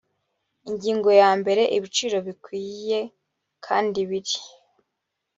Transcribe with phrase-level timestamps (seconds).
[0.69, 2.99] ingingo yambere ibiciro bikwiye
[3.65, 4.35] kandi biri